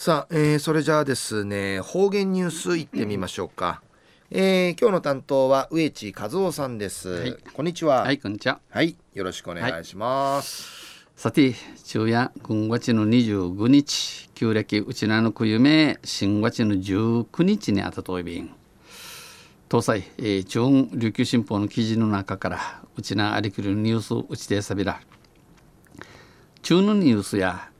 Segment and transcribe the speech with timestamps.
[0.00, 3.82] さあ、えー、それじゃあですね方言ニュースいってみましょうか、
[4.30, 8.02] えー、今日の担当は植地和夫さんです、はい、こんにちは。
[8.02, 8.60] はいこんにちは。
[8.70, 11.52] はいよろしくお願いします、はい、さて
[11.84, 18.54] 昼夜今月の25日旧暦うちなのくゆめ新月の19日にあたといびん。
[19.68, 22.60] 東西、えー、中琉球新報の記事の中から
[22.96, 25.00] うちなありきるニュースうちでさびら。
[26.62, 27.72] 中のニュースや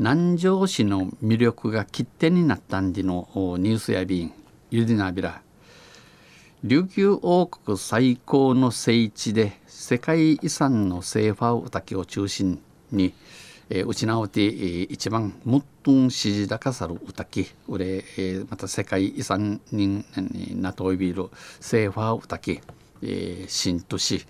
[0.00, 3.28] 南城市の魅力が切手になったんでの
[3.60, 4.32] ニュースや便
[4.70, 5.40] ゆりなびら
[6.64, 13.14] 琉球王国最高の聖地で世界遺産のセーファー滝を中心に、
[13.70, 20.04] えー、うちなおて、えー、一番もっとん支持高さる歌きうれ、えー、また世界遺産に
[20.60, 21.26] なといびる
[21.60, 22.60] セーファー歌き、
[23.02, 24.26] えー、新都市、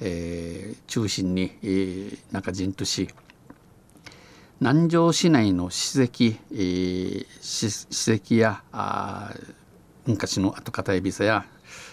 [0.00, 3.08] えー、中心に、えー、中人都市。
[4.64, 9.34] 南城市内の史跡、えー、史跡やあ
[10.06, 11.44] 昔の後片指さや、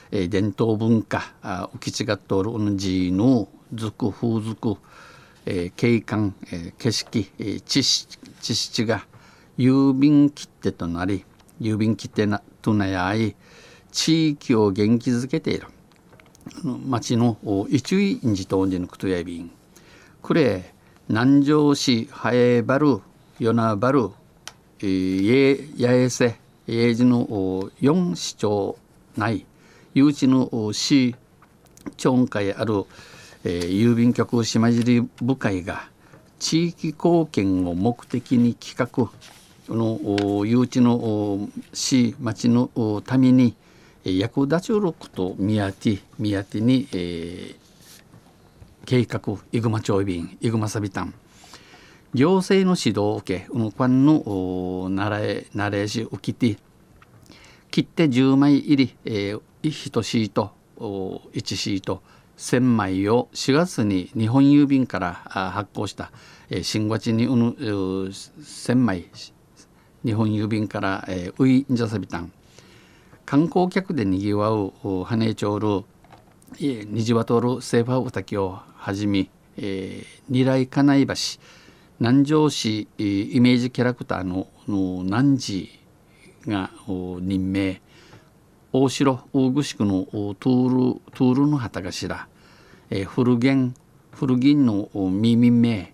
[0.10, 4.78] えー、伝統文化あ浮き違っておるうんじのずく風俗、
[5.46, 9.06] えー、景観、えー、景色、えー、知識が
[9.58, 11.26] 郵便切手となり
[11.60, 13.36] 郵便切手なとなやい
[13.92, 15.68] 地域を元気づけている。
[16.64, 17.38] 町の
[17.70, 19.52] 一位んじとんじのくとやびん
[20.22, 20.74] これ
[21.10, 23.02] 南城市ハエバル
[23.40, 24.12] 与那原
[24.80, 24.88] 八
[25.78, 27.26] 重瀬永治の
[27.82, 28.78] 4市町
[29.18, 29.46] 内
[29.94, 31.16] 誘致の市
[31.98, 32.86] 町会ある、
[33.44, 35.90] えー、郵便局島尻部会が
[36.40, 39.12] 地域貢献を目的に企画
[39.76, 43.56] の誘致の市町のために
[44.04, 47.61] 役立ちること宮手宮手に、えー、
[48.86, 51.14] 計画イグマ町便イグマサビタン。
[52.14, 56.60] 行政の指導を受け運搬の習え習えし受きて
[57.70, 62.02] 切って10枚入り、えー、1シート1シート
[62.38, 66.12] 1000枚を4月に日本郵便から発行した、
[66.50, 69.06] えー、新月にうぬ1000枚
[70.04, 72.32] 日本郵便から、えー、ウイジャサビタン。
[73.26, 74.74] 観光客でにぎわう
[75.06, 75.86] 羽根町る
[76.60, 81.14] にじわとるセーファーウタキをはじめ、えー、二来金井橋
[82.00, 85.68] 南城市イメージキャラクターのの南寺
[86.48, 87.82] が任命
[88.74, 92.28] 大城大具宿のトゥールトゥールの旗頭、
[92.90, 93.74] えー、古源
[94.12, 95.94] 古銀の耳名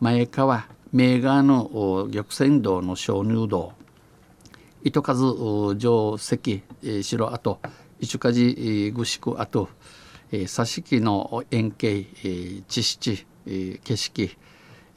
[0.00, 3.72] 前川名川の玉泉道の鍾乳洞
[4.82, 7.60] 糸数城石、え、城跡
[8.00, 9.68] 一梶具宿跡
[10.30, 14.36] えー、挿し木の円形、えー、地質、えー、景色、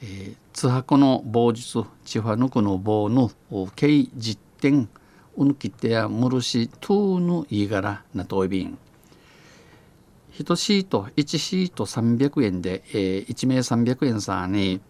[0.02, 3.32] えー、津箱の棒術千葉ぬくの棒の
[3.76, 4.90] 計実点
[5.38, 8.78] うぬきてやむるしとうぬいがらなといびん。
[10.38, 14.82] 1シート1シート300円で、えー、1名300円さに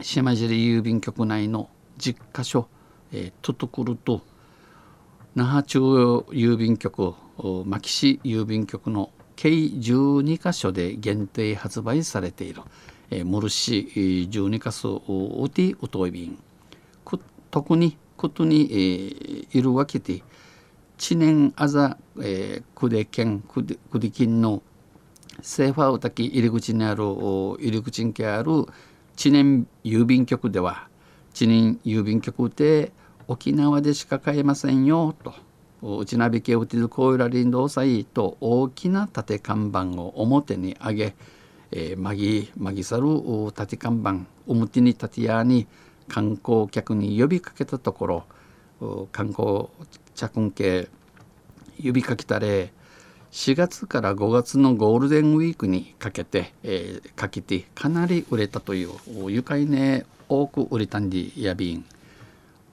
[0.00, 1.68] 島尻郵便局内の
[1.98, 2.68] 10箇所、
[3.12, 4.22] えー、トトクルと
[5.34, 7.14] 那覇中央郵便局
[7.66, 12.62] 牧師郵便局の計12箇所で限定発売されている、
[13.08, 13.88] えー、モルシ
[14.28, 16.38] 12箇所ウティウトイビン
[17.52, 20.24] 特にことに、えー、いるわけで
[20.96, 24.60] 知念あざ、えー、クデ県クデクデ金の
[25.40, 28.66] セーファーウタキ入り口にある入り口にある
[29.14, 30.88] 知念郵便局では
[31.32, 32.90] 知念郵便局で
[33.28, 35.47] 沖縄でしか買えませんよと。
[35.80, 41.14] 内鍋家をてるコイラ林道祭と大きな縦看板を表に上げ、
[41.70, 43.06] えー、まぎまぎさる
[43.52, 45.66] 縦看板表に立てやに
[46.08, 48.24] 観光客に呼びかけたとこ
[48.80, 49.68] ろ観光
[50.14, 50.88] 着系
[51.84, 52.72] 呼びかけたれ
[53.30, 58.90] 4月から5月のゴールデンウィークにかけて、えー、かけてかなり売れたという
[59.30, 61.84] 愉快ね多く売れたんでやびん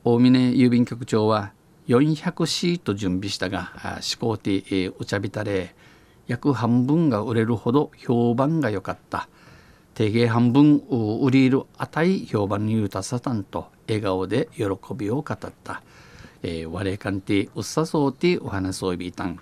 [0.03, 1.51] 大峰郵便局長は
[1.87, 3.72] 400シート準備したが
[4.20, 5.76] 思考てお茶びたれ
[6.28, 9.29] 約半分が売れるほど評判が良かった。
[9.96, 10.79] 定芸半分
[11.22, 15.84] 売り入る値評判に言うたさたんと笑顔で喜びを語った、
[16.43, 19.40] えー、我々鑑定うっさそうてお話をびいたん。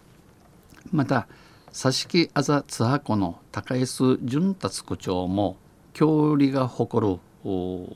[0.91, 1.27] また
[1.71, 5.57] 佐敷あざ津波湖の高安潤達区長も
[5.93, 7.19] 郷里が誇る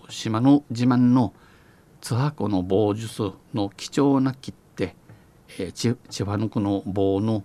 [0.10, 1.34] 島の自慢の
[2.02, 4.96] 津波湖の棒術の貴重な切手、
[5.60, 7.44] えー、千千葉ぬくの棒の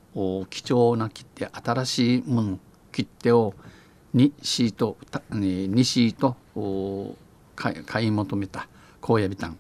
[0.51, 2.59] 貴重な切手新しいもの
[2.93, 3.55] 切手を
[4.15, 4.97] 2シート
[5.31, 6.37] 2シート
[7.57, 8.69] 買い求めた
[9.01, 9.59] 高野ビタン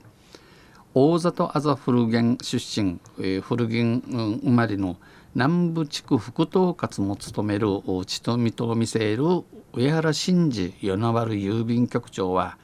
[0.94, 4.06] 大里あざ古源出身、えー、古源、
[4.42, 4.98] 生まれの
[5.34, 7.66] 南部地区副統括も務める
[8.04, 9.24] ちとみと見せる
[9.72, 12.58] 上原真二与那原郵便局長は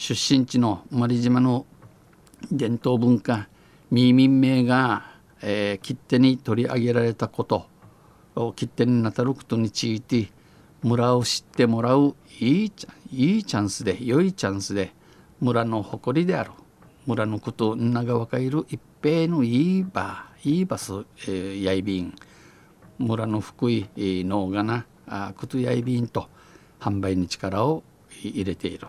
[0.00, 1.66] 出身地の生まれ島の
[2.50, 3.48] 伝統文化
[3.90, 5.12] 民民名が、
[5.42, 7.66] えー、切手に取り上げられたこと
[8.56, 10.30] 切手になたることについて
[10.82, 12.72] 村を知ってもらういい
[13.12, 14.94] いいチャンスで良いチャンスで
[15.38, 16.52] 村の誇りである
[17.04, 22.14] 村のこと長若いる一平のいい場いいバス、えー、やいびん
[22.96, 26.26] 村の福井のがなあくとやいびんと
[26.80, 27.82] 販売に力を
[28.22, 28.88] 入れている。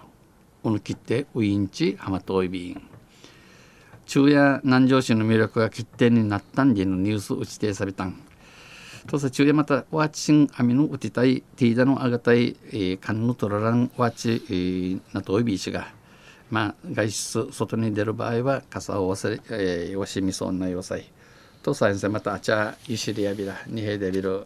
[0.64, 2.82] この切手ウインチ浜遠いびん
[4.06, 8.22] 昼夜南城市の魅力が切手になったんでのニュース打ち定されたん。
[9.08, 15.88] とさ昼夜またワーチシンアミの打ちたいティーダのあがたい、えー、カンヌトラランワーチ、えー、なといびいしが
[16.50, 21.06] まあ外出外に出る場合は傘を忘れ、えー、わしみそうな要塞
[21.64, 24.46] とさんせまたあちゃゆしりやびらにへでびる